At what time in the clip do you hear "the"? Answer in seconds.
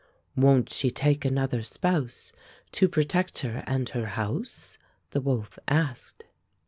5.11-5.21